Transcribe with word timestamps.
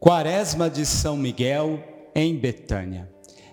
Quaresma 0.00 0.70
de 0.70 0.86
São 0.86 1.14
Miguel 1.14 1.78
em 2.14 2.34
Betânia. 2.34 3.06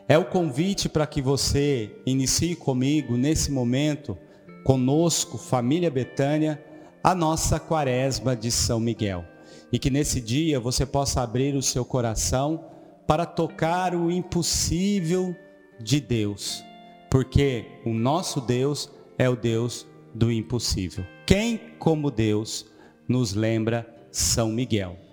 É 0.07 0.17
o 0.17 0.23
convite 0.23 0.87
para 0.87 1.05
que 1.05 1.21
você 1.21 1.93
inicie 2.05 2.55
comigo 2.55 3.17
nesse 3.17 3.51
momento, 3.51 4.17
conosco, 4.63 5.37
família 5.37 5.91
Betânia, 5.91 6.63
a 7.03 7.13
nossa 7.13 7.59
Quaresma 7.59 8.33
de 8.33 8.49
São 8.49 8.79
Miguel. 8.79 9.25
E 9.73 9.77
que 9.77 9.89
nesse 9.89 10.21
dia 10.21 10.57
você 10.57 10.85
possa 10.85 11.21
abrir 11.21 11.53
o 11.53 11.61
seu 11.61 11.83
coração 11.83 12.63
para 13.05 13.25
tocar 13.25 13.93
o 13.93 14.09
impossível 14.09 15.35
de 15.81 15.99
Deus, 15.99 16.63
porque 17.11 17.65
o 17.85 17.93
nosso 17.93 18.39
Deus 18.39 18.89
é 19.17 19.27
o 19.29 19.35
Deus 19.35 19.85
do 20.15 20.31
impossível. 20.31 21.03
Quem, 21.25 21.59
como 21.77 22.09
Deus, 22.09 22.65
nos 23.05 23.33
lembra 23.33 23.85
São 24.13 24.49
Miguel? 24.49 25.06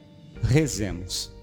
Rezemos. 0.44 1.34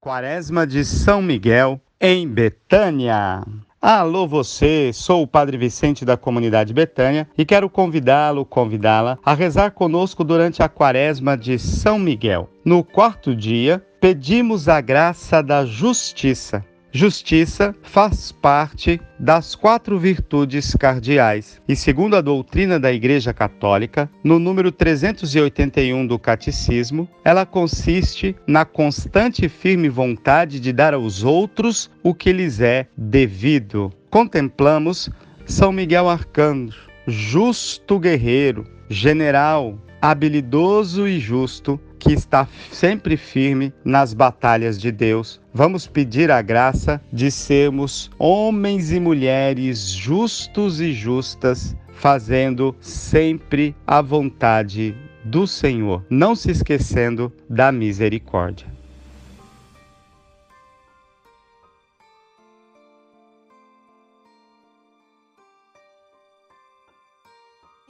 Quaresma 0.00 0.66
de 0.66 0.84
São 0.84 1.20
Miguel, 1.20 1.80
em 2.00 2.28
Betânia. 2.28 3.42
Alô 3.80 4.26
você, 4.26 4.90
sou 4.92 5.22
o 5.22 5.26
Padre 5.26 5.56
Vicente 5.56 6.04
da 6.04 6.16
comunidade 6.16 6.72
Betânia 6.74 7.28
e 7.36 7.44
quero 7.44 7.70
convidá-lo, 7.70 8.44
convidá-la 8.44 9.18
a 9.24 9.34
rezar 9.34 9.70
conosco 9.72 10.22
durante 10.22 10.62
a 10.62 10.68
Quaresma 10.68 11.36
de 11.36 11.58
São 11.58 11.98
Miguel. 11.98 12.50
No 12.64 12.84
quarto 12.84 13.34
dia, 13.34 13.84
pedimos 14.00 14.68
a 14.68 14.80
graça 14.80 15.42
da 15.42 15.64
justiça. 15.64 16.64
Justiça 16.90 17.74
faz 17.82 18.32
parte 18.32 18.98
das 19.18 19.54
quatro 19.54 19.98
virtudes 19.98 20.74
cardeais 20.74 21.60
e, 21.68 21.76
segundo 21.76 22.16
a 22.16 22.22
doutrina 22.22 22.80
da 22.80 22.90
Igreja 22.90 23.34
Católica, 23.34 24.10
no 24.24 24.38
número 24.38 24.72
381 24.72 26.06
do 26.06 26.18
Catecismo, 26.18 27.06
ela 27.22 27.44
consiste 27.44 28.34
na 28.46 28.64
constante 28.64 29.44
e 29.44 29.48
firme 29.50 29.90
vontade 29.90 30.58
de 30.58 30.72
dar 30.72 30.94
aos 30.94 31.22
outros 31.22 31.90
o 32.02 32.14
que 32.14 32.32
lhes 32.32 32.58
é 32.58 32.86
devido. 32.96 33.92
Contemplamos 34.08 35.10
São 35.44 35.70
Miguel 35.70 36.08
Arcanjo, 36.08 36.88
justo 37.06 37.98
guerreiro, 37.98 38.64
general, 38.88 39.78
habilidoso 40.00 41.06
e 41.06 41.20
justo, 41.20 41.78
que 41.98 42.12
está 42.12 42.46
sempre 42.70 43.16
firme 43.16 43.72
nas 43.84 44.14
batalhas 44.14 44.80
de 44.80 44.92
Deus. 44.92 45.40
Vamos 45.52 45.86
pedir 45.86 46.30
a 46.30 46.40
graça 46.40 47.00
de 47.12 47.30
sermos 47.30 48.10
homens 48.18 48.92
e 48.92 49.00
mulheres 49.00 49.90
justos 49.90 50.80
e 50.80 50.92
justas, 50.92 51.76
fazendo 51.94 52.74
sempre 52.80 53.74
a 53.86 54.00
vontade 54.00 54.94
do 55.24 55.46
Senhor, 55.46 56.04
não 56.08 56.34
se 56.34 56.50
esquecendo 56.50 57.32
da 57.48 57.70
misericórdia. 57.70 58.78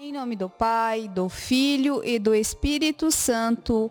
Em 0.00 0.12
nome 0.12 0.36
do 0.36 0.48
Pai, 0.48 1.06
do 1.06 1.28
Filho 1.28 2.02
e 2.04 2.18
do 2.18 2.34
Espírito 2.34 3.10
Santo. 3.10 3.90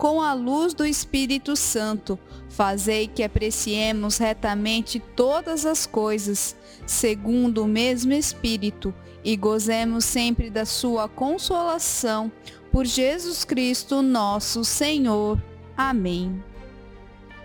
com 0.00 0.22
a 0.22 0.32
luz 0.32 0.72
do 0.72 0.86
Espírito 0.86 1.54
Santo, 1.54 2.18
fazei 2.48 3.06
que 3.06 3.22
apreciemos 3.22 4.16
retamente 4.16 4.98
todas 4.98 5.66
as 5.66 5.84
coisas, 5.84 6.56
segundo 6.86 7.64
o 7.64 7.68
mesmo 7.68 8.14
Espírito, 8.14 8.94
e 9.22 9.36
gozemos 9.36 10.06
sempre 10.06 10.48
da 10.48 10.64
sua 10.64 11.06
consolação, 11.06 12.32
por 12.72 12.86
Jesus 12.86 13.44
Cristo 13.44 14.00
nosso 14.00 14.64
Senhor. 14.64 15.38
Amém. 15.76 16.42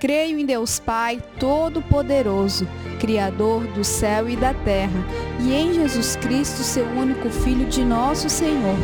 Creio 0.05 0.37
em 0.37 0.45
Deus 0.45 0.77
Pai 0.77 1.19
Todo-Poderoso, 1.39 2.67
Criador 2.99 3.65
do 3.73 3.83
céu 3.83 4.29
e 4.29 4.35
da 4.35 4.53
terra, 4.53 5.03
e 5.41 5.51
em 5.51 5.73
Jesus 5.73 6.15
Cristo, 6.17 6.61
seu 6.61 6.85
único 6.85 7.27
Filho 7.27 7.67
de 7.67 7.83
nosso 7.83 8.29
Senhor, 8.29 8.75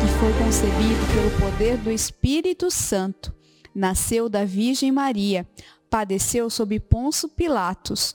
que 0.00 0.18
foi 0.18 0.32
concebido 0.42 1.06
pelo 1.12 1.38
poder 1.38 1.76
do 1.76 1.90
Espírito 1.90 2.70
Santo. 2.70 3.30
Nasceu 3.74 4.26
da 4.26 4.46
Virgem 4.46 4.90
Maria, 4.90 5.46
padeceu 5.90 6.48
sob 6.48 6.80
Ponço 6.80 7.28
Pilatos, 7.28 8.14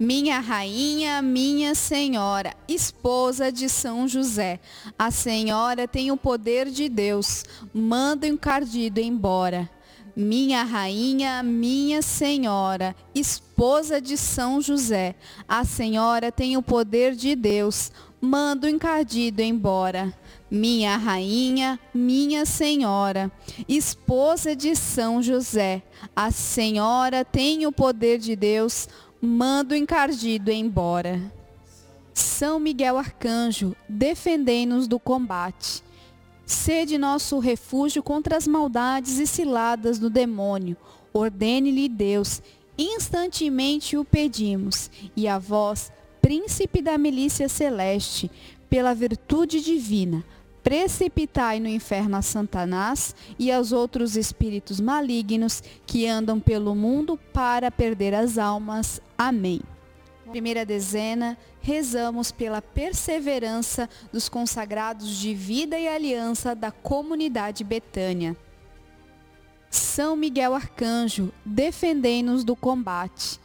Minha 0.00 0.38
rainha, 0.38 1.20
minha 1.20 1.74
senhora, 1.74 2.54
esposa 2.68 3.50
de 3.50 3.68
São 3.68 4.06
José, 4.06 4.60
a 4.96 5.10
senhora 5.10 5.88
tem 5.88 6.12
o 6.12 6.16
poder 6.16 6.70
de 6.70 6.88
Deus, 6.88 7.44
manda 7.74 8.24
o 8.24 8.30
encardido 8.30 9.00
embora. 9.00 9.68
Minha 10.14 10.62
rainha, 10.62 11.42
minha 11.42 12.00
senhora, 12.00 12.94
esposa 13.12 14.00
de 14.00 14.16
São 14.16 14.60
José, 14.60 15.16
a 15.48 15.64
senhora 15.64 16.30
tem 16.30 16.56
o 16.56 16.62
poder 16.62 17.16
de 17.16 17.34
Deus, 17.34 17.90
manda 18.20 18.68
o 18.68 18.70
encardido 18.70 19.42
embora. 19.42 20.14
Minha 20.50 20.96
rainha, 20.96 21.78
minha 21.92 22.46
senhora, 22.46 23.30
esposa 23.68 24.56
de 24.56 24.74
São 24.74 25.22
José, 25.22 25.82
a 26.16 26.30
senhora 26.30 27.24
tem 27.24 27.66
o 27.66 27.72
poder 27.72 28.18
de 28.18 28.34
Deus, 28.34 28.88
manda 28.88 29.07
o 29.20 29.74
encardido 29.74 30.50
embora. 30.50 31.20
São 32.14 32.60
Miguel 32.60 32.96
Arcanjo, 32.96 33.74
defendei-nos 33.88 34.86
do 34.86 34.98
combate. 34.98 35.82
Sede 36.46 36.96
nosso 36.96 37.38
refúgio 37.40 38.02
contra 38.02 38.36
as 38.36 38.46
maldades 38.46 39.18
e 39.18 39.26
ciladas 39.26 39.98
do 39.98 40.08
demônio. 40.08 40.76
Ordene-lhe 41.12 41.88
Deus, 41.88 42.40
instantemente 42.78 43.96
o 43.96 44.04
pedimos. 44.04 44.88
E 45.16 45.26
a 45.26 45.38
vós, 45.38 45.92
príncipe 46.22 46.80
da 46.80 46.96
milícia 46.96 47.48
celeste, 47.48 48.30
pela 48.70 48.94
virtude 48.94 49.60
divina, 49.60 50.24
precipitai 50.62 51.60
no 51.60 51.68
inferno 51.68 52.16
a 52.16 52.22
Satanás 52.22 53.14
e 53.38 53.50
aos 53.50 53.72
outros 53.72 54.16
espíritos 54.16 54.80
malignos 54.80 55.62
que 55.86 56.06
andam 56.06 56.38
pelo 56.38 56.74
mundo 56.74 57.18
para 57.32 57.70
perder 57.70 58.14
as 58.14 58.38
almas. 58.38 59.00
Amém. 59.16 59.60
Primeira 60.30 60.64
dezena, 60.66 61.38
rezamos 61.60 62.30
pela 62.30 62.60
perseverança 62.60 63.88
dos 64.12 64.28
consagrados 64.28 65.16
de 65.16 65.34
vida 65.34 65.78
e 65.78 65.88
aliança 65.88 66.54
da 66.54 66.70
comunidade 66.70 67.64
Betânia. 67.64 68.36
São 69.70 70.16
Miguel 70.16 70.54
Arcanjo, 70.54 71.32
defendei-nos 71.44 72.44
do 72.44 72.54
combate. 72.54 73.40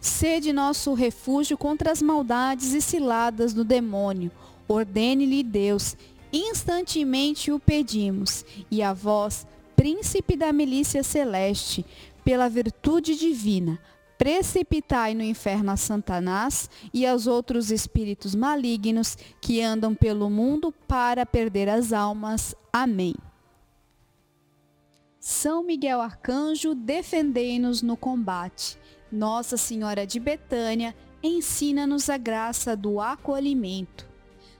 Sede 0.00 0.52
nosso 0.52 0.94
refúgio 0.94 1.56
contra 1.58 1.90
as 1.90 2.00
maldades 2.00 2.72
e 2.72 2.80
ciladas 2.80 3.52
do 3.52 3.64
demônio. 3.64 4.30
Ordene-lhe 4.68 5.42
Deus, 5.42 5.96
instantemente 6.32 7.52
o 7.52 7.58
pedimos. 7.58 8.44
E 8.70 8.82
a 8.82 8.92
vós, 8.92 9.46
príncipe 9.74 10.36
da 10.36 10.52
milícia 10.52 11.02
celeste, 11.02 11.84
pela 12.24 12.48
virtude 12.48 13.16
divina, 13.16 13.78
precipitai 14.18 15.14
no 15.14 15.22
inferno 15.22 15.70
a 15.70 15.76
Satanás 15.76 16.68
e 16.92 17.06
aos 17.06 17.26
outros 17.26 17.70
espíritos 17.70 18.34
malignos 18.34 19.16
que 19.40 19.62
andam 19.62 19.94
pelo 19.94 20.30
mundo 20.30 20.72
para 20.88 21.26
perder 21.26 21.68
as 21.68 21.92
almas. 21.92 22.54
Amém. 22.72 23.14
São 25.20 25.62
Miguel 25.64 26.00
Arcanjo, 26.00 26.74
defendei-nos 26.74 27.82
no 27.82 27.96
combate. 27.96 28.78
Nossa 29.10 29.56
Senhora 29.56 30.06
de 30.06 30.20
Betânia, 30.20 30.94
ensina-nos 31.22 32.08
a 32.08 32.16
graça 32.16 32.76
do 32.76 33.00
acolhimento. 33.00 34.05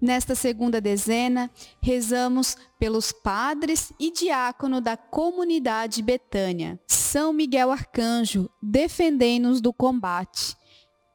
Nesta 0.00 0.34
segunda 0.34 0.80
dezena, 0.80 1.50
rezamos 1.80 2.56
pelos 2.78 3.10
padres 3.10 3.92
e 3.98 4.12
diácono 4.12 4.80
da 4.80 4.96
comunidade 4.96 6.02
Betânia. 6.02 6.78
São 6.86 7.32
Miguel 7.32 7.72
Arcanjo, 7.72 8.48
defendei-nos 8.62 9.60
do 9.60 9.72
combate. 9.72 10.56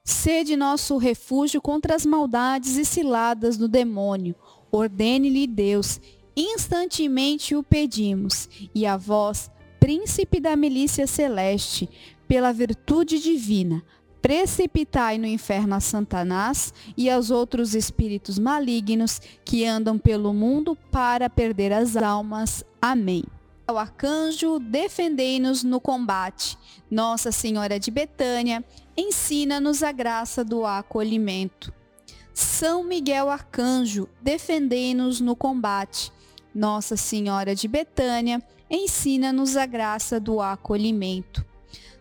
Sede 0.03 0.57
nosso 0.57 0.97
refúgio 0.97 1.61
contra 1.61 1.95
as 1.95 2.05
maldades 2.05 2.75
e 2.75 2.83
ciladas 2.83 3.55
do 3.55 3.69
demônio. 3.69 4.35
Ordene-lhe 4.69 5.47
Deus 5.47 6.01
instantemente 6.35 7.55
o 7.55 7.63
pedimos, 7.63 8.49
e 8.73 8.85
a 8.85 8.97
vós, 8.97 9.51
príncipe 9.79 10.39
da 10.39 10.55
milícia 10.55 11.05
celeste, 11.05 11.89
pela 12.27 12.51
virtude 12.51 13.19
divina, 13.19 13.83
precipitai 14.23 15.17
no 15.17 15.27
inferno 15.27 15.75
a 15.75 15.81
Satanás 15.81 16.73
e 16.95 17.09
aos 17.09 17.29
outros 17.29 17.75
espíritos 17.75 18.39
malignos 18.39 19.21
que 19.43 19.65
andam 19.65 19.99
pelo 19.99 20.33
mundo 20.33 20.77
para 20.89 21.29
perder 21.29 21.73
as 21.73 21.97
almas. 21.97 22.63
Amém. 22.81 23.25
O 23.69 23.77
arcanjo, 23.77 24.59
defendei-nos 24.59 25.61
no 25.61 25.81
combate. 25.81 26.57
Nossa 26.89 27.33
Senhora 27.33 27.77
de 27.77 27.91
Betânia, 27.91 28.63
ensina-nos 28.95 29.83
a 29.83 29.91
graça 29.91 30.41
do 30.41 30.65
acolhimento. 30.65 31.73
São 32.33 32.81
Miguel 32.81 33.29
Arcanjo, 33.29 34.07
defendei-nos 34.21 35.19
no 35.19 35.35
combate. 35.35 36.13
Nossa 36.55 36.95
Senhora 36.95 37.53
de 37.53 37.67
Betânia, 37.67 38.41
ensina-nos 38.69 39.57
a 39.57 39.65
graça 39.65 40.17
do 40.17 40.39
acolhimento. 40.39 41.45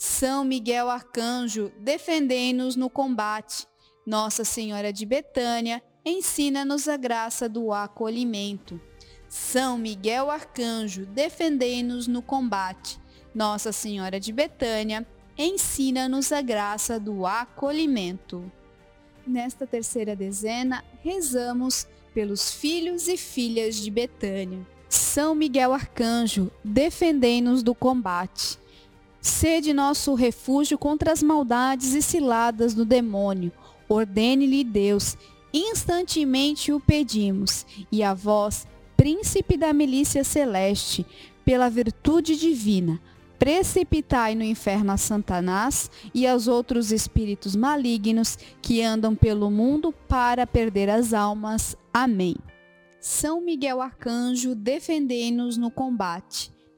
São 0.00 0.44
Miguel 0.44 0.88
Arcanjo, 0.88 1.70
defendei-nos 1.78 2.74
no 2.74 2.88
combate. 2.88 3.66
Nossa 4.06 4.44
Senhora 4.44 4.94
de 4.94 5.04
Betânia, 5.04 5.82
ensina-nos 6.02 6.88
a 6.88 6.96
graça 6.96 7.50
do 7.50 7.70
acolhimento. 7.70 8.80
São 9.28 9.76
Miguel 9.76 10.30
Arcanjo, 10.30 11.04
defendei-nos 11.04 12.06
no 12.06 12.22
combate. 12.22 12.98
Nossa 13.34 13.72
Senhora 13.72 14.18
de 14.18 14.32
Betânia, 14.32 15.06
ensina-nos 15.36 16.32
a 16.32 16.40
graça 16.40 16.98
do 16.98 17.26
acolhimento. 17.26 18.50
Nesta 19.26 19.66
terceira 19.66 20.16
dezena, 20.16 20.82
rezamos 21.02 21.86
pelos 22.14 22.54
filhos 22.54 23.06
e 23.06 23.18
filhas 23.18 23.76
de 23.76 23.90
Betânia. 23.90 24.66
São 24.88 25.34
Miguel 25.34 25.74
Arcanjo, 25.74 26.50
defendei-nos 26.64 27.62
do 27.62 27.74
combate. 27.74 28.59
Sede 29.20 29.74
nosso 29.74 30.14
refúgio 30.14 30.78
contra 30.78 31.12
as 31.12 31.22
maldades 31.22 31.94
e 31.94 32.00
ciladas 32.00 32.72
do 32.72 32.84
demônio. 32.84 33.52
Ordene-lhe 33.88 34.64
Deus, 34.64 35.16
instantemente 35.52 36.72
o 36.72 36.80
pedimos. 36.80 37.66
E 37.92 38.02
a 38.02 38.14
vós, 38.14 38.66
príncipe 38.96 39.56
da 39.56 39.72
milícia 39.72 40.24
celeste, 40.24 41.04
pela 41.44 41.68
virtude 41.68 42.36
divina, 42.36 43.00
precipitai 43.38 44.34
no 44.34 44.44
inferno 44.44 44.92
a 44.92 44.96
Satanás 44.96 45.90
e 46.14 46.26
aos 46.26 46.46
outros 46.46 46.92
espíritos 46.92 47.56
malignos 47.56 48.38
que 48.62 48.82
andam 48.82 49.14
pelo 49.14 49.50
mundo 49.50 49.92
para 50.08 50.46
perder 50.46 50.88
as 50.88 51.12
almas. 51.12 51.76
Amém. 51.92 52.36
São 53.00 53.40
Miguel 53.40 53.80
Arcanjo, 53.80 54.54
defendei-nos 54.54 55.56
no 55.56 55.70
combate. 55.70 56.52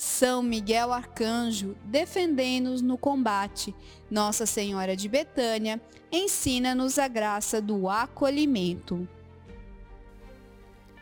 São 0.00 0.42
Miguel 0.42 0.94
Arcanjo, 0.94 1.76
defendei-nos 1.84 2.80
no 2.80 2.96
combate. 2.96 3.74
Nossa 4.10 4.46
Senhora 4.46 4.96
de 4.96 5.10
Betânia, 5.10 5.78
ensina-nos 6.10 6.98
a 6.98 7.06
graça 7.06 7.60
do 7.60 7.86
acolhimento. 7.86 9.06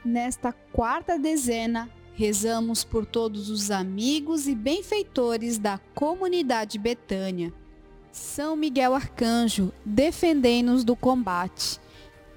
Nesta 0.04 0.52
quarta 0.72 1.16
dezena, 1.16 1.88
rezamos 2.12 2.82
por 2.82 3.06
todos 3.06 3.50
os 3.50 3.70
amigos 3.70 4.48
e 4.48 4.54
benfeitores 4.56 5.58
da 5.58 5.78
comunidade 5.94 6.76
Betânia. 6.76 7.54
São 8.10 8.56
Miguel 8.56 8.96
Arcanjo, 8.96 9.72
defendei-nos 9.84 10.82
do 10.82 10.96
combate. 10.96 11.78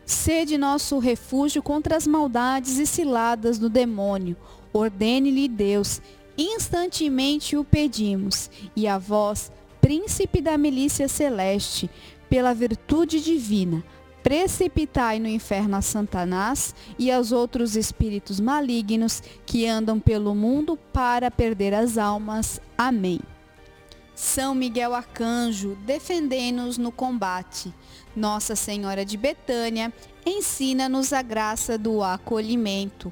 Sede 0.06 0.60
nosso 0.60 1.00
refúgio 1.00 1.63
contra 1.63 1.98
as 1.98 2.06
maldades 2.06 2.77
e 2.77 2.86
ciladas 2.86 3.58
do 3.58 3.68
demônio. 3.68 4.38
Ordene-lhe 4.74 5.48
Deus, 5.48 6.01
instantemente 6.38 7.58
o 7.58 7.64
pedimos, 7.64 8.50
e 8.76 8.88
a 8.88 8.98
vós, 8.98 9.52
príncipe 9.80 10.42
da 10.42 10.58
milícia 10.58 11.08
celeste, 11.08 11.90
pela 12.30 12.54
virtude 12.54 13.20
divina, 13.22 13.84
precipitai 14.24 15.20
no 15.20 15.28
inferno 15.28 15.76
a 15.76 15.82
Satanás 15.82 16.76
e 16.98 17.12
aos 17.12 17.32
outros 17.32 17.76
espíritos 17.76 18.40
malignos 18.40 19.22
que 19.46 19.68
andam 19.68 20.00
pelo 20.00 20.34
mundo 20.36 20.78
para 20.94 21.32
perder 21.32 21.74
as 21.74 21.98
almas. 21.98 22.62
Amém. 22.78 23.20
São 24.16 24.54
Miguel 24.54 24.94
Arcanjo, 24.94 25.76
defendei-nos 25.84 26.78
no 26.78 26.92
combate. 26.92 27.74
Nossa 28.16 28.56
Senhora 28.56 29.04
de 29.04 29.18
Betânia, 29.18 29.92
ensina-nos 30.26 31.12
a 31.12 31.22
graça 31.22 31.78
do 31.78 32.04
acolhimento. 32.04 33.12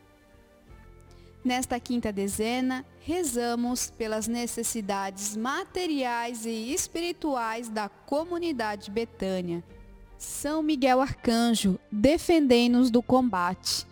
Nesta 1.43 1.79
quinta 1.79 2.13
dezena, 2.13 2.85
rezamos 2.99 3.89
pelas 3.89 4.27
necessidades 4.27 5.35
materiais 5.35 6.45
e 6.45 6.71
espirituais 6.71 7.67
da 7.67 7.89
comunidade 7.89 8.91
Betânia. 8.91 9.63
São 10.19 10.61
Miguel 10.61 11.01
Arcanjo, 11.01 11.79
defendei-nos 11.91 12.91
do 12.91 13.01
combate. 13.01 13.87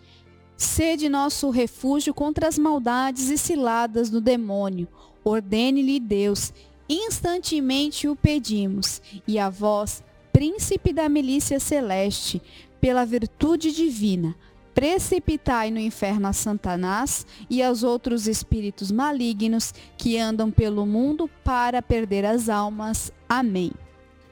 Sede 0.56 1.10
nosso 1.10 1.50
refúgio 1.50 2.13
contra 2.13 2.48
as 2.48 2.60
maldades 2.60 3.29
e 3.29 3.38
ciladas 3.38 4.12
do 4.12 4.22
demônio. 4.22 4.88
Ordene-lhe 5.24 6.00
Deus, 6.00 6.53
instantemente 6.88 8.08
o 8.08 8.15
pedimos. 8.15 9.01
E 9.27 9.39
a 9.39 9.50
vós, 9.50 10.03
príncipe 10.32 10.94
da 10.94 11.10
milícia 11.10 11.60
celeste, 11.60 12.39
pela 12.79 13.06
virtude 13.06 13.72
divina, 13.72 14.36
precipitai 14.79 15.71
no 15.71 15.79
inferno 15.79 16.29
a 16.29 16.31
Satanás 16.31 17.27
e 17.50 17.62
aos 17.62 17.83
outros 17.83 18.29
espíritos 18.29 18.91
malignos 18.91 19.74
que 19.98 20.17
andam 20.17 20.50
pelo 20.50 20.86
mundo 20.86 21.29
para 21.43 21.81
perder 21.81 22.24
as 22.24 22.48
almas. 22.48 23.12
Amém. 23.27 23.74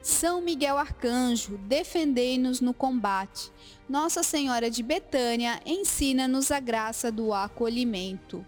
São 0.00 0.40
Miguel 0.40 0.78
Arcanjo, 0.78 1.58
defendei-nos 1.58 2.62
no 2.62 2.72
combate. 2.72 3.52
Nossa 3.86 4.22
Senhora 4.22 4.70
de 4.70 4.82
Betânia, 4.82 5.60
ensina-nos 5.66 6.50
a 6.50 6.60
graça 6.60 7.12
do 7.12 7.34
acolhimento. 7.34 8.42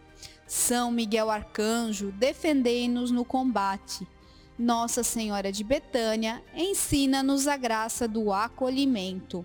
São 0.47 0.91
Miguel 0.91 1.31
Arcanjo, 1.31 2.13
defendei-nos 2.13 3.11
no 3.11 3.27
combate. 3.27 4.09
Nossa 4.59 5.03
Senhora 5.03 5.53
de 5.53 5.63
Betânia, 5.63 6.43
ensina-nos 6.57 7.47
a 7.47 7.59
graça 7.59 8.09
do 8.09 8.33
acolhimento. 8.33 9.45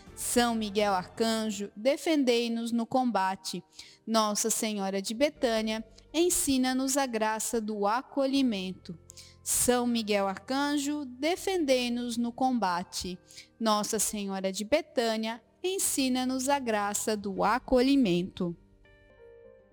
São 0.21 0.53
Miguel 0.53 0.93
Arcanjo, 0.93 1.71
defendei-nos 1.75 2.71
no 2.71 2.85
combate. 2.85 3.61
Nossa 4.05 4.51
Senhora 4.51 5.01
de 5.01 5.15
Betânia, 5.15 5.83
ensina-nos 6.13 6.95
a 6.95 7.07
graça 7.07 7.59
do 7.59 7.87
acolhimento. 7.87 8.95
São 9.43 9.87
Miguel 9.87 10.27
Arcanjo, 10.27 11.05
defendei-nos 11.05 12.17
no 12.17 12.31
combate. 12.31 13.17
Nossa 13.59 13.97
Senhora 13.97 14.51
de 14.51 14.63
Betânia, 14.63 15.41
ensina-nos 15.63 16.49
a 16.49 16.59
graça 16.59 17.17
do 17.17 17.43
acolhimento. 17.43 18.55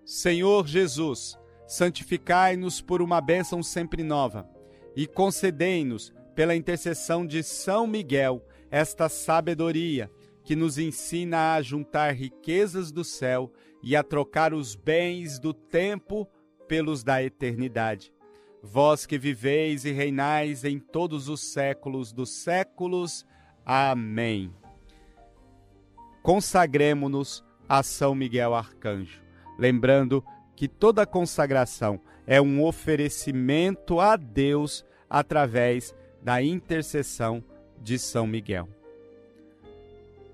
Senhor 0.03 0.67
Jesus, 0.67 1.37
santificai-nos 1.67 2.81
por 2.81 3.03
uma 3.03 3.21
bênção 3.21 3.61
sempre 3.61 4.01
nova 4.01 4.49
e 4.95 5.05
concedei-nos, 5.05 6.11
pela 6.33 6.55
intercessão 6.55 7.25
de 7.25 7.43
São 7.43 7.85
Miguel, 7.85 8.43
esta 8.71 9.07
sabedoria 9.07 10.11
que 10.49 10.55
nos 10.55 10.79
ensina 10.79 11.53
a 11.53 11.61
juntar 11.61 12.11
riquezas 12.15 12.91
do 12.91 13.03
céu 13.03 13.53
e 13.83 13.95
a 13.95 14.01
trocar 14.01 14.51
os 14.51 14.73
bens 14.73 15.37
do 15.37 15.53
tempo 15.53 16.27
pelos 16.67 17.03
da 17.03 17.21
eternidade 17.21 18.11
vós 18.63 19.05
que 19.05 19.15
viveis 19.15 19.85
e 19.85 19.91
reinais 19.91 20.63
em 20.63 20.79
todos 20.79 21.29
os 21.29 21.53
séculos 21.53 22.11
dos 22.11 22.31
séculos. 22.31 23.23
Amém. 23.63 24.51
Consagremos-nos 26.23 27.45
a 27.67 27.83
São 27.83 28.15
Miguel 28.15 28.55
Arcanjo, 28.55 29.21
lembrando 29.55 30.25
que 30.55 30.67
toda 30.67 31.05
consagração 31.05 32.01
é 32.25 32.41
um 32.41 32.63
oferecimento 32.63 33.99
a 33.99 34.15
Deus 34.15 34.83
através 35.07 35.95
da 36.23 36.41
intercessão 36.41 37.43
de 37.79 37.99
São 37.99 38.25
Miguel. 38.25 38.78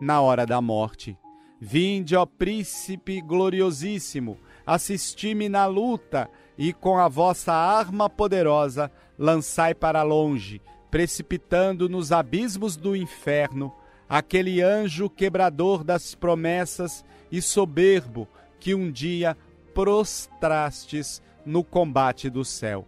na 0.00 0.20
hora 0.20 0.46
da 0.46 0.60
morte. 0.60 1.16
Vinde, 1.60 2.16
ó 2.16 2.24
Príncipe 2.24 3.20
gloriosíssimo, 3.20 4.38
assisti-me 4.66 5.48
na 5.48 5.66
luta 5.66 6.28
e 6.56 6.72
com 6.72 6.98
a 6.98 7.06
vossa 7.06 7.52
arma 7.52 8.08
poderosa 8.08 8.90
lançai 9.18 9.74
para 9.74 10.02
longe, 10.02 10.62
precipitando 10.90 11.88
nos 11.88 12.12
abismos 12.12 12.76
do 12.76 12.96
inferno, 12.96 13.72
aquele 14.08 14.62
anjo 14.62 15.10
quebrador 15.10 15.84
das 15.84 16.14
promessas 16.14 17.04
e 17.30 17.42
soberbo 17.42 18.26
que 18.58 18.74
um 18.74 18.90
dia 18.90 19.36
prostrastes 19.74 21.22
no 21.44 21.62
combate 21.62 22.28
do 22.28 22.44
céu. 22.44 22.86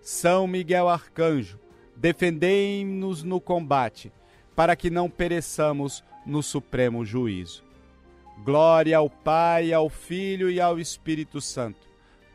São 0.00 0.46
Miguel 0.46 0.88
Arcanjo, 0.88 1.58
defendei-nos 1.96 3.22
no 3.22 3.40
combate, 3.40 4.12
para 4.54 4.74
que 4.74 4.90
não 4.90 5.10
pereçamos 5.10 6.02
no 6.28 6.42
supremo 6.42 7.04
juízo. 7.04 7.64
Glória 8.44 8.98
ao 8.98 9.10
Pai, 9.10 9.72
ao 9.72 9.88
Filho 9.88 10.48
e 10.48 10.60
ao 10.60 10.78
Espírito 10.78 11.40
Santo 11.40 11.88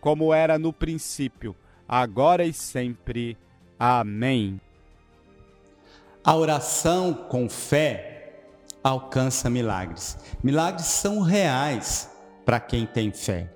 como 0.04 0.34
era 0.34 0.60
no 0.60 0.74
princípio, 0.74 1.56
agora 1.88 2.44
e 2.44 2.52
sempre. 2.52 3.38
Amém. 3.80 4.60
A 6.22 6.36
oração 6.36 7.14
com 7.14 7.48
fé 7.48 8.42
alcança 8.84 9.50
milagres. 9.50 10.18
Milagres 10.44 10.88
são 10.88 11.22
reais 11.22 12.12
para 12.44 12.60
quem 12.60 12.86
tem 12.86 13.14
fé. 13.14 13.50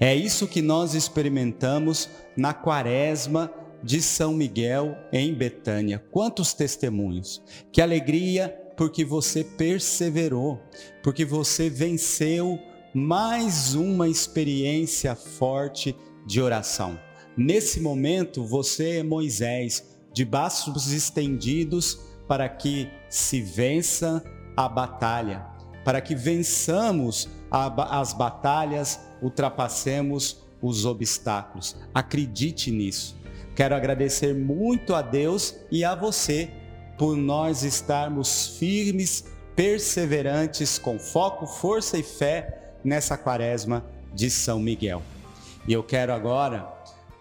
É 0.00 0.14
isso 0.14 0.48
que 0.48 0.62
nós 0.62 0.94
experimentamos 0.94 2.08
na 2.34 2.54
quaresma 2.54 3.52
de 3.82 4.00
São 4.00 4.32
Miguel 4.32 4.96
em 5.12 5.34
Betânia. 5.34 6.02
Quantos 6.10 6.54
testemunhos! 6.54 7.42
Que 7.70 7.82
alegria 7.82 8.58
porque 8.80 9.04
você 9.04 9.44
perseverou, 9.44 10.58
porque 11.02 11.22
você 11.22 11.68
venceu 11.68 12.58
mais 12.94 13.74
uma 13.74 14.08
experiência 14.08 15.14
forte 15.14 15.94
de 16.26 16.40
oração. 16.40 16.98
Nesse 17.36 17.78
momento, 17.78 18.42
você 18.42 19.00
é 19.00 19.02
Moisés, 19.02 19.98
de 20.14 20.24
braços 20.24 20.90
estendidos 20.92 22.00
para 22.26 22.48
que 22.48 22.88
se 23.10 23.42
vença 23.42 24.24
a 24.56 24.66
batalha, 24.66 25.40
para 25.84 26.00
que 26.00 26.14
vençamos 26.14 27.28
as 27.50 28.14
batalhas, 28.14 28.98
ultrapassemos 29.20 30.38
os 30.62 30.86
obstáculos. 30.86 31.76
Acredite 31.92 32.70
nisso. 32.70 33.14
Quero 33.54 33.74
agradecer 33.74 34.34
muito 34.34 34.94
a 34.94 35.02
Deus 35.02 35.54
e 35.70 35.84
a 35.84 35.94
você 35.94 36.50
por 37.00 37.16
nós 37.16 37.62
estarmos 37.62 38.58
firmes, 38.58 39.24
perseverantes, 39.56 40.78
com 40.78 40.98
foco, 40.98 41.46
força 41.46 41.96
e 41.96 42.02
fé 42.02 42.74
nessa 42.84 43.16
quaresma 43.16 43.82
de 44.12 44.28
São 44.28 44.60
Miguel. 44.60 45.02
E 45.66 45.72
eu 45.72 45.82
quero 45.82 46.12
agora 46.12 46.70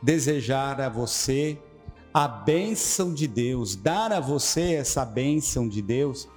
desejar 0.04 0.82
a 0.82 0.90
você 0.90 1.58
a 2.14 2.28
bênção 2.28 3.14
de 3.14 3.26
Deus, 3.26 3.74
dar 3.74 4.12
a 4.12 4.20
você 4.20 4.74
essa 4.74 5.06
bênção 5.06 5.66
de 5.66 5.82
Deus, 5.82 6.28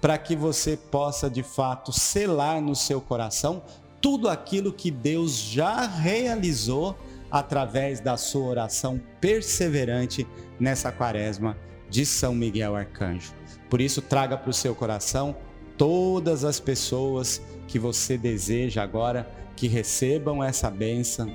para 0.00 0.16
que 0.16 0.36
você 0.36 0.76
possa 0.76 1.28
de 1.28 1.42
fato 1.42 1.92
selar 1.92 2.60
no 2.60 2.76
seu 2.76 3.00
coração 3.00 3.64
tudo 4.00 4.28
aquilo 4.28 4.72
que 4.72 4.92
Deus 4.92 5.36
já 5.36 5.88
realizou 5.88 6.96
através 7.32 7.98
da 7.98 8.16
sua 8.16 8.46
oração 8.46 9.00
perseverante 9.20 10.24
nessa 10.60 10.92
quaresma 10.92 11.56
de 11.92 12.06
São 12.06 12.34
Miguel 12.34 12.74
Arcanjo. 12.74 13.34
Por 13.68 13.78
isso, 13.78 14.00
traga 14.00 14.36
para 14.36 14.48
o 14.48 14.54
seu 14.54 14.74
coração 14.74 15.36
todas 15.76 16.42
as 16.42 16.58
pessoas 16.58 17.42
que 17.68 17.78
você 17.78 18.16
deseja 18.16 18.82
agora 18.82 19.30
que 19.54 19.68
recebam 19.68 20.42
essa 20.42 20.70
bênção. 20.70 21.30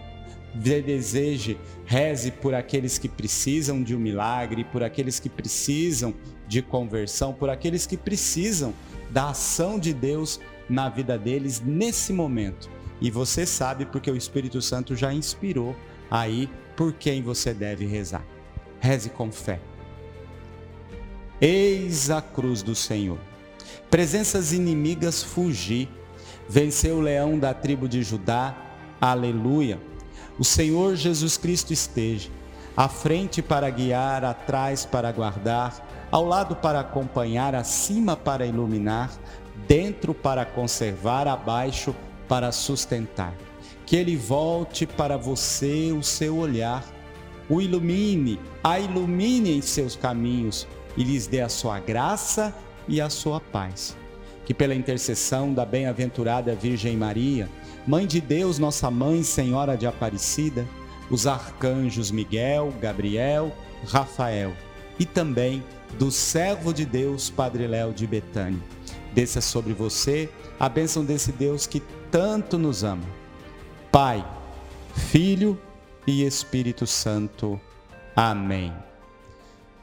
Deseje, 0.55 1.59
reze 1.85 2.31
por 2.31 2.55
aqueles 2.55 2.97
que 2.97 3.07
precisam 3.07 3.83
de 3.83 3.95
um 3.95 3.99
milagre, 3.99 4.63
por 4.63 4.81
aqueles 4.81 5.19
que 5.19 5.29
precisam 5.29 6.15
de 6.47 6.63
conversão, 6.63 7.33
por 7.33 7.51
aqueles 7.51 7.85
que 7.85 7.95
precisam 7.95 8.73
da 9.11 9.29
ação 9.29 9.77
de 9.77 9.93
Deus 9.93 10.39
na 10.67 10.89
vida 10.89 11.19
deles 11.19 11.61
nesse 11.63 12.11
momento. 12.11 12.67
E 12.99 13.11
você 13.11 13.45
sabe 13.45 13.85
porque 13.85 14.09
o 14.09 14.17
Espírito 14.17 14.59
Santo 14.59 14.95
já 14.95 15.13
inspirou 15.13 15.75
aí 16.09 16.49
por 16.75 16.93
quem 16.93 17.21
você 17.21 17.53
deve 17.53 17.85
rezar. 17.85 18.25
Reze 18.79 19.11
com 19.11 19.31
fé. 19.31 19.59
Eis 21.39 22.09
a 22.09 22.19
cruz 22.19 22.63
do 22.63 22.73
Senhor. 22.73 23.19
Presenças 23.91 24.53
inimigas 24.53 25.21
fugi. 25.21 25.87
Venceu 26.49 26.97
o 26.97 27.01
leão 27.01 27.37
da 27.37 27.53
tribo 27.53 27.87
de 27.87 28.01
Judá. 28.01 28.55
Aleluia. 28.99 29.79
O 30.39 30.43
Senhor 30.43 30.95
Jesus 30.95 31.37
Cristo 31.37 31.71
esteja 31.71 32.31
à 32.75 32.87
frente 32.87 33.41
para 33.41 33.69
guiar, 33.69 34.25
atrás 34.25 34.83
para 34.83 35.11
guardar, 35.11 36.07
ao 36.11 36.25
lado 36.25 36.55
para 36.55 36.79
acompanhar, 36.79 37.53
acima 37.53 38.15
para 38.15 38.45
iluminar, 38.45 39.11
dentro 39.67 40.15
para 40.15 40.43
conservar, 40.43 41.27
abaixo 41.27 41.95
para 42.27 42.51
sustentar. 42.51 43.33
Que 43.85 43.95
ele 43.95 44.15
volte 44.15 44.87
para 44.87 45.17
você 45.17 45.91
o 45.91 46.01
seu 46.01 46.35
olhar, 46.37 46.83
o 47.47 47.61
ilumine, 47.61 48.39
a 48.63 48.79
ilumine 48.79 49.55
em 49.55 49.61
seus 49.61 49.95
caminhos 49.95 50.67
e 50.97 51.03
lhes 51.03 51.27
dê 51.27 51.41
a 51.41 51.47
sua 51.47 51.79
graça 51.79 52.53
e 52.87 52.99
a 52.99 53.09
sua 53.09 53.39
paz. 53.39 53.95
Que 54.45 54.53
pela 54.53 54.75
intercessão 54.75 55.53
da 55.53 55.65
bem-aventurada 55.65 56.55
Virgem 56.55 56.97
Maria, 56.97 57.47
Mãe 57.85 58.05
de 58.05 58.19
Deus, 58.19 58.59
nossa 58.59 58.91
Mãe 58.91 59.23
Senhora 59.23 59.77
de 59.77 59.87
Aparecida, 59.87 60.67
os 61.09 61.25
arcanjos 61.25 62.11
Miguel, 62.11 62.73
Gabriel, 62.81 63.55
Rafael 63.85 64.53
e 64.99 65.05
também 65.05 65.63
do 65.97 66.11
servo 66.11 66.73
de 66.73 66.85
Deus, 66.85 67.29
Padre 67.29 67.67
Léo 67.67 67.93
de 67.93 68.05
Betânia. 68.05 68.59
Desça 69.13 69.39
sobre 69.39 69.73
você 69.73 70.29
a 70.59 70.67
bênção 70.67 71.05
desse 71.05 71.31
Deus 71.31 71.65
que 71.65 71.81
tanto 72.11 72.57
nos 72.57 72.83
ama. 72.83 73.05
Pai, 73.91 74.25
Filho 74.93 75.59
e 76.05 76.23
Espírito 76.23 76.85
Santo. 76.85 77.59
Amém. 78.15 78.86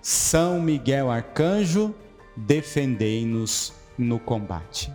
São 0.04 0.60
Miguel 0.60 1.10
Arcanjo, 1.10 1.94
defendei-nos 2.36 3.72
no 3.96 4.20
combate. 4.20 4.92